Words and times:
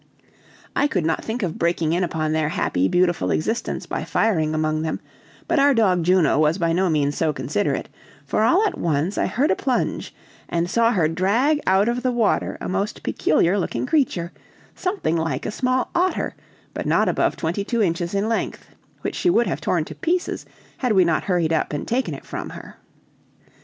I 0.75 0.87
could 0.87 1.05
not 1.05 1.23
think 1.23 1.43
of 1.43 1.59
breaking 1.59 1.93
in 1.93 2.03
upon 2.03 2.31
their 2.31 2.49
happy, 2.49 2.87
beautiful 2.87 3.29
existence 3.29 3.85
by 3.85 4.03
firing 4.03 4.55
among 4.55 4.81
them, 4.81 4.99
but 5.47 5.59
our 5.59 5.75
dog 5.75 6.01
Juno 6.03 6.39
was 6.39 6.57
by 6.57 6.73
no 6.73 6.89
means 6.89 7.15
so 7.15 7.31
considerate; 7.31 7.87
for 8.25 8.41
all 8.41 8.65
at 8.65 8.79
once 8.79 9.19
I 9.19 9.27
heard 9.27 9.51
a 9.51 9.55
plunge, 9.55 10.11
and 10.49 10.67
saw 10.67 10.89
her 10.91 11.07
drag 11.07 11.61
out 11.67 11.87
of 11.87 12.01
the 12.01 12.11
water 12.11 12.57
a 12.59 12.67
most 12.67 13.03
peculiar 13.03 13.59
looking 13.59 13.85
creature, 13.85 14.31
something 14.73 15.17
like 15.17 15.45
a 15.45 15.51
small 15.51 15.91
otter, 15.93 16.33
but 16.73 16.87
not 16.87 17.07
above 17.07 17.37
twenty 17.37 17.63
two 17.63 17.83
inches 17.83 18.15
in 18.15 18.27
length, 18.27 18.69
which 19.01 19.13
she 19.15 19.29
would 19.29 19.45
have 19.45 19.61
torn 19.61 19.85
to 19.85 19.93
pieces 19.93 20.47
had 20.79 20.93
we 20.93 21.05
not 21.05 21.25
hurried 21.25 21.53
up 21.53 21.73
and 21.73 21.87
taken 21.87 22.15
it 22.15 22.25
from 22.25 22.49
her. 22.49 22.77